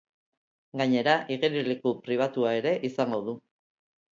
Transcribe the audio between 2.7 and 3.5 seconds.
izango du.